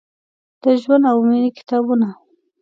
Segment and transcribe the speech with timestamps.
[0.61, 2.07] د ژوند او میینې کتابونه،